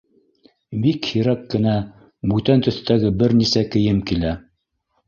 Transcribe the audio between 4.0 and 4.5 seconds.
килә.